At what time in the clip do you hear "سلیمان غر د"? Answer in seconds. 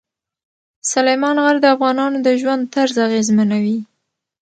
0.91-1.65